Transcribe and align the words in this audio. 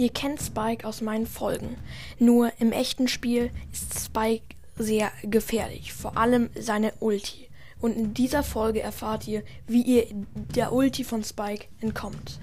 Ihr 0.00 0.10
kennt 0.10 0.40
Spike 0.40 0.86
aus 0.86 1.00
meinen 1.00 1.26
Folgen. 1.26 1.76
Nur 2.20 2.52
im 2.60 2.70
echten 2.70 3.08
Spiel 3.08 3.50
ist 3.72 3.98
Spike 3.98 4.54
sehr 4.76 5.10
gefährlich, 5.24 5.92
vor 5.92 6.16
allem 6.16 6.50
seine 6.56 6.92
Ulti. 7.00 7.48
Und 7.80 7.96
in 7.96 8.14
dieser 8.14 8.44
Folge 8.44 8.80
erfahrt 8.80 9.26
ihr, 9.26 9.42
wie 9.66 9.82
ihr 9.82 10.06
der 10.54 10.72
Ulti 10.72 11.02
von 11.02 11.24
Spike 11.24 11.66
entkommt. 11.80 12.38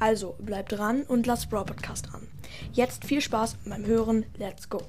Also 0.00 0.36
bleibt 0.38 0.72
dran 0.72 1.04
und 1.04 1.26
lasst 1.26 1.48
Brawl 1.48 1.64
Podcast 1.64 2.12
an. 2.12 2.28
Jetzt 2.74 3.06
viel 3.06 3.22
Spaß 3.22 3.56
beim 3.64 3.86
Hören. 3.86 4.26
Let's 4.36 4.68
go. 4.68 4.82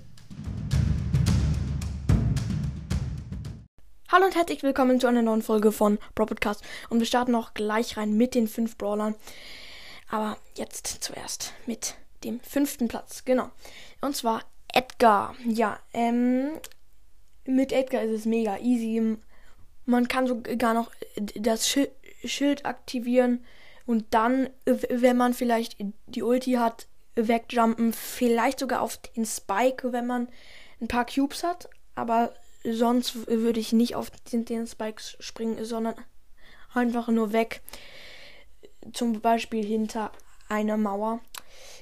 Hallo 4.10 4.26
und 4.26 4.36
herzlich 4.36 4.62
willkommen 4.62 5.00
zu 5.00 5.08
einer 5.08 5.22
neuen 5.22 5.42
Folge 5.42 5.72
von 5.72 5.98
Brawl 6.16 6.28
Podcast. 6.28 6.66
Und 6.90 7.00
wir 7.00 7.08
starten 7.08 7.34
auch 7.34 7.54
gleich 7.54 7.96
rein 7.96 8.18
mit 8.18 8.36
den 8.36 8.50
fünf 8.50 8.78
Brawlern. 8.78 9.16
Aber 10.14 10.38
jetzt 10.54 10.86
zuerst 11.02 11.54
mit 11.66 11.96
dem 12.24 12.40
fünften 12.42 12.88
Platz. 12.88 13.26
Genau. 13.26 13.50
Und 14.02 14.16
zwar 14.16 14.42
Edgar. 14.74 15.36
Ja, 15.46 15.80
ähm, 15.94 16.52
mit 17.46 17.72
Edgar 17.72 18.02
ist 18.04 18.12
es 18.20 18.26
mega 18.26 18.58
easy. 18.58 19.18
Man 19.86 20.08
kann 20.08 20.28
sogar 20.28 20.74
noch 20.74 20.92
das 21.36 21.70
Schild 22.24 22.66
aktivieren 22.66 23.44
und 23.86 24.06
dann, 24.12 24.50
wenn 24.66 25.18
man 25.18 25.34
vielleicht 25.34 25.78
die 26.08 26.24
Ulti 26.24 26.54
hat, 26.54 26.88
wegjumpen. 27.16 27.94
Vielleicht 27.94 28.60
sogar 28.60 28.82
auf 28.82 28.98
den 28.98 29.26
Spike, 29.26 29.92
wenn 29.92 30.08
man 30.08 30.30
ein 30.82 30.88
paar 30.88 31.06
Cubes 31.06 31.44
hat. 31.44 31.70
Aber 31.96 32.34
sonst 32.64 33.28
würde 33.28 33.60
ich 33.60 33.74
nicht 33.74 33.96
auf 33.96 34.10
den, 34.32 34.46
den 34.46 34.68
Spikes 34.68 35.18
springen, 35.20 35.64
sondern 35.66 35.96
einfach 36.74 37.10
nur 37.10 37.34
weg 37.34 37.62
zum 38.94 39.22
Beispiel 39.22 39.66
hinter 39.66 40.12
einer 40.50 40.78
Mauer. 40.78 41.20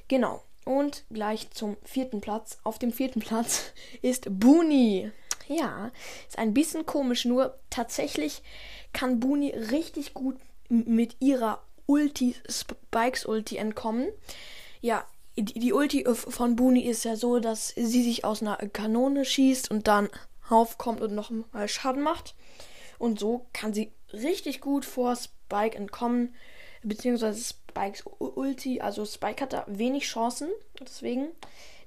Genau. 0.07 0.43
Und 0.65 1.05
gleich 1.11 1.49
zum 1.51 1.77
vierten 1.83 2.21
Platz. 2.21 2.59
Auf 2.63 2.79
dem 2.79 2.91
vierten 2.91 3.19
Platz 3.21 3.71
ist 4.01 4.27
Booney. 4.29 5.11
Ja, 5.47 5.91
ist 6.27 6.37
ein 6.37 6.53
bisschen 6.53 6.85
komisch, 6.85 7.25
nur 7.25 7.59
tatsächlich 7.69 8.41
kann 8.93 9.19
Booney 9.19 9.49
richtig 9.49 10.13
gut 10.13 10.37
mit 10.69 11.17
ihrer 11.19 11.61
Ulti, 11.87 12.35
Spikes 12.47 13.25
Ulti 13.25 13.57
entkommen. 13.57 14.07
Ja, 14.79 15.05
die, 15.35 15.73
Ulti 15.73 16.05
von 16.13 16.55
Booney 16.55 16.81
ist 16.81 17.03
ja 17.03 17.15
so, 17.15 17.39
dass 17.39 17.69
sie 17.69 18.03
sich 18.03 18.23
aus 18.23 18.41
einer 18.41 18.57
Kanone 18.57 19.25
schießt 19.25 19.69
und 19.71 19.87
dann 19.87 20.09
aufkommt 20.49 21.01
und 21.01 21.15
noch 21.15 21.31
mal 21.31 21.67
Schaden 21.67 22.01
macht. 22.01 22.35
Und 22.97 23.19
so 23.19 23.47
kann 23.51 23.73
sie 23.73 23.91
richtig 24.13 24.61
gut 24.61 24.85
vor 24.85 25.15
Spike 25.15 25.75
entkommen 25.77 26.35
beziehungsweise 26.83 27.41
Spikes 27.43 28.03
Ulti. 28.19 28.81
Also 28.81 29.05
Spike 29.05 29.41
hat 29.41 29.53
da 29.53 29.65
wenig 29.67 30.03
Chancen. 30.05 30.49
Deswegen 30.79 31.29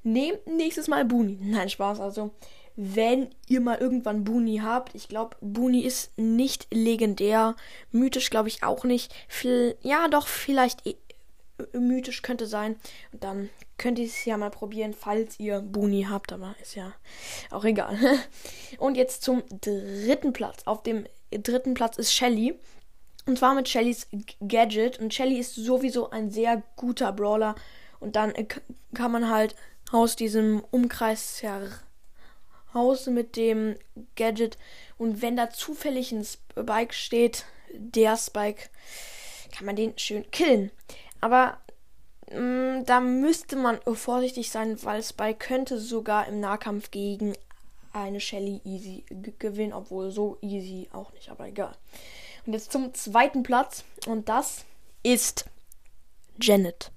nehmt 0.02 0.46
nächstes 0.46 0.88
Mal 0.88 1.04
Booney. 1.04 1.38
Nein, 1.42 1.68
Spaß. 1.68 2.00
Also, 2.00 2.30
wenn 2.76 3.28
ihr 3.48 3.60
mal 3.60 3.78
irgendwann 3.78 4.24
Booney 4.24 4.58
habt, 4.58 4.94
ich 4.94 5.08
glaube, 5.08 5.36
Booney 5.40 5.80
ist 5.80 6.16
nicht 6.18 6.66
legendär. 6.72 7.56
Mythisch 7.92 8.30
glaube 8.30 8.48
ich 8.48 8.62
auch 8.62 8.84
nicht. 8.84 9.14
Viel, 9.28 9.76
ja, 9.82 10.08
doch, 10.08 10.26
vielleicht 10.26 10.86
e 10.86 10.96
mythisch 11.72 12.22
könnte 12.22 12.46
sein. 12.46 12.74
Und 13.12 13.22
dann 13.22 13.48
könnt 13.78 14.00
ihr 14.00 14.06
es 14.06 14.24
ja 14.24 14.36
mal 14.36 14.50
probieren, 14.50 14.92
falls 14.92 15.38
ihr 15.38 15.60
Booney 15.60 16.06
habt. 16.10 16.32
Aber 16.32 16.56
ist 16.60 16.74
ja 16.74 16.92
auch 17.50 17.64
egal. 17.64 17.96
Und 18.78 18.96
jetzt 18.96 19.22
zum 19.22 19.44
dritten 19.60 20.32
Platz. 20.32 20.62
Auf 20.64 20.82
dem 20.82 21.06
dritten 21.30 21.74
Platz 21.74 21.96
ist 21.96 22.12
Shelly. 22.12 22.58
Und 23.26 23.38
zwar 23.38 23.54
mit 23.54 23.68
Shellys 23.68 24.06
Gadget. 24.46 24.98
Und 24.98 25.14
Shelly 25.14 25.38
ist 25.38 25.54
sowieso 25.54 26.10
ein 26.10 26.30
sehr 26.30 26.62
guter 26.76 27.12
Brawler. 27.12 27.54
Und 28.00 28.16
dann 28.16 28.34
äh, 28.34 28.46
kann 28.94 29.12
man 29.12 29.30
halt 29.30 29.54
aus 29.92 30.16
diesem 30.16 30.62
Umkreis 30.70 31.42
heraus 31.42 33.06
mit 33.06 33.36
dem 33.36 33.76
Gadget. 34.16 34.58
Und 34.98 35.22
wenn 35.22 35.36
da 35.36 35.50
zufällig 35.50 36.12
ein 36.12 36.24
Spike 36.24 36.92
steht, 36.92 37.44
der 37.72 38.16
Spike, 38.16 38.68
kann 39.56 39.66
man 39.66 39.76
den 39.76 39.96
schön 39.98 40.30
killen. 40.30 40.70
Aber 41.20 41.58
mh, 42.30 42.40
mm, 42.40 42.84
da 42.86 43.00
müsste 43.00 43.56
man 43.56 43.78
vorsichtig 43.94 44.50
sein, 44.50 44.82
weil 44.82 45.02
Spike 45.02 45.38
könnte 45.38 45.78
sogar 45.78 46.28
im 46.28 46.40
Nahkampf 46.40 46.90
gegen 46.90 47.34
eine 47.92 48.20
Shelly 48.20 48.60
easy 48.64 49.04
gewinnen, 49.38 49.72
obwohl 49.72 50.10
so 50.10 50.36
easy 50.42 50.88
auch 50.92 51.12
nicht, 51.12 51.30
aber 51.30 51.46
egal. 51.46 51.74
Und 52.46 52.52
jetzt 52.52 52.72
zum 52.72 52.92
zweiten 52.94 53.42
Platz. 53.42 53.84
Und 54.06 54.28
das 54.28 54.64
ist 55.02 55.46
Janet. 56.40 56.90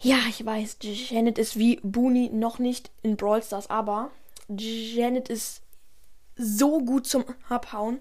Ja, 0.00 0.18
ich 0.28 0.44
weiß, 0.44 0.78
Janet 0.80 1.38
ist 1.38 1.58
wie 1.58 1.80
Booney 1.82 2.30
noch 2.32 2.60
nicht 2.60 2.90
in 3.02 3.16
Brawl 3.16 3.42
Stars, 3.42 3.68
aber 3.68 4.12
Janet 4.48 5.28
ist 5.28 5.62
so 6.36 6.78
gut 6.80 7.06
zum 7.06 7.24
Abhauen. 7.48 8.00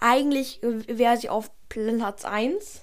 Eigentlich 0.00 0.60
wäre 0.62 1.16
sie 1.16 1.28
auf 1.28 1.50
Platz 1.68 2.24
1, 2.24 2.82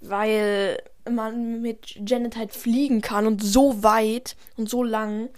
weil 0.00 0.82
man 1.10 1.62
mit 1.62 1.98
Janet 2.06 2.36
halt 2.36 2.52
fliegen 2.52 3.00
kann 3.00 3.26
und 3.26 3.42
so 3.42 3.82
weit 3.82 4.36
und 4.58 4.68
so 4.68 4.82
lang. 4.82 5.30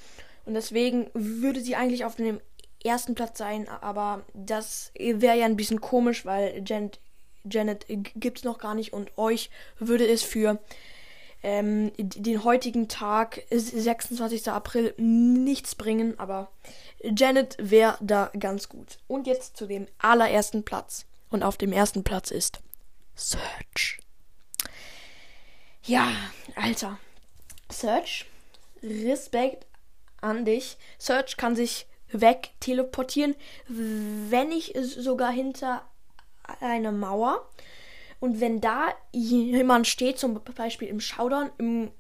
Und 0.47 0.55
deswegen 0.55 1.11
würde 1.15 1.61
sie 1.61 1.77
eigentlich 1.77 2.05
auf 2.05 2.17
dem 2.17 2.41
ersten 2.84 3.15
Platz 3.15 3.39
sein, 3.39 3.69
aber 3.69 4.25
das 4.34 4.93
wäre 4.97 5.39
ja 5.39 5.47
ein 5.47 5.56
bisschen 5.56 5.81
komisch, 5.81 6.25
weil 6.25 6.62
Janet, 6.67 7.87
gibt 7.87 8.39
es 8.39 8.45
noch 8.45 8.59
gar 8.59 8.75
nicht 8.75 8.93
und 8.93 9.17
euch 9.19 9.50
würde 9.78 10.06
es 10.06 10.22
für 10.22 10.59
ähm, 11.43 11.93
den 11.99 12.43
heutigen 12.43 12.89
Tag, 12.89 13.43
26. 13.50 14.49
April, 14.49 14.94
nichts 14.97 15.75
bringen, 15.75 16.19
aber 16.19 16.50
Janet 17.03 17.56
wäre 17.59 17.99
da 18.00 18.31
ganz 18.39 18.69
gut. 18.69 18.99
Und 19.06 19.27
jetzt 19.27 19.56
zu 19.56 19.67
dem 19.67 19.87
allerersten 19.99 20.65
Platz. 20.65 21.05
Und 21.28 21.43
auf 21.43 21.59
dem 21.59 21.73
ersten 21.73 22.03
Platz 22.03 22.31
ist 22.31 22.61
Search. 23.15 23.99
Ja, 25.83 26.12
Alter. 26.56 26.99
Search, 27.71 28.25
Respekt 28.83 29.67
an 30.23 30.47
dich. 30.47 30.78
Search 30.99 31.37
kann 31.37 31.56
sich 31.56 31.87
weg 32.21 32.51
teleportieren, 32.61 33.35
wenn 33.69 34.49
nicht 34.49 34.77
sogar 34.77 35.33
hinter 35.33 35.83
einer 36.61 36.93
Mauer. 36.93 37.47
Und 38.21 38.41
wenn 38.41 38.61
da 38.61 38.89
jemand 39.13 39.87
steht, 39.87 40.19
zum 40.19 40.41
Beispiel 40.57 40.89
im 40.89 41.01
Showdown, 41.01 41.51
im, 41.59 41.91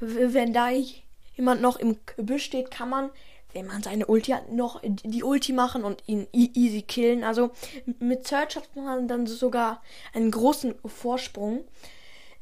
wenn 0.00 0.52
da 0.52 0.68
jemand 1.36 1.62
noch 1.62 1.76
im 1.76 1.96
Gebüsch 2.16 2.44
steht, 2.44 2.70
kann 2.70 2.90
man, 2.90 3.10
wenn 3.52 3.66
man 3.66 3.82
seine 3.82 4.06
Ulti 4.06 4.32
hat, 4.32 4.52
noch 4.52 4.80
die 4.82 5.22
Ulti 5.22 5.52
machen 5.52 5.84
und 5.84 6.02
ihn 6.06 6.26
e-, 6.32 6.50
easy 6.54 6.82
killen. 6.82 7.24
Also 7.24 7.52
mit 8.00 8.26
Search 8.26 8.56
hat 8.56 8.76
man 8.76 9.08
dann 9.08 9.26
sogar 9.26 9.82
einen 10.12 10.30
großen 10.30 10.74
Vorsprung. 10.84 11.64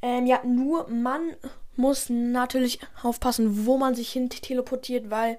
Ähm, 0.02 0.26
ja, 0.26 0.42
nur 0.44 0.88
man 0.88 1.36
muss 1.76 2.08
natürlich 2.08 2.80
aufpassen, 3.02 3.66
wo 3.66 3.76
man 3.76 3.94
sich 3.94 4.10
hin 4.10 4.30
teleportiert, 4.30 5.10
weil 5.10 5.38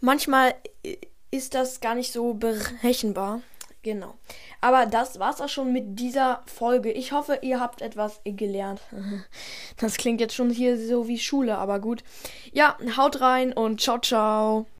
manchmal 0.00 0.54
ist 1.30 1.54
das 1.54 1.80
gar 1.80 1.94
nicht 1.94 2.12
so 2.12 2.34
berechenbar. 2.34 3.40
Genau. 3.82 4.14
Aber 4.60 4.86
das 4.86 5.20
war's 5.20 5.40
auch 5.40 5.48
schon 5.48 5.72
mit 5.72 6.00
dieser 6.00 6.42
Folge. 6.46 6.90
Ich 6.90 7.12
hoffe, 7.12 7.38
ihr 7.42 7.60
habt 7.60 7.82
etwas 7.82 8.20
gelernt. 8.24 8.80
Das 9.76 9.96
klingt 9.96 10.20
jetzt 10.20 10.34
schon 10.34 10.50
hier 10.50 10.76
so 10.78 11.06
wie 11.06 11.18
Schule, 11.18 11.58
aber 11.58 11.78
gut. 11.78 12.02
Ja, 12.52 12.76
haut 12.96 13.20
rein 13.20 13.52
und 13.52 13.80
ciao, 13.80 13.98
ciao. 13.98 14.66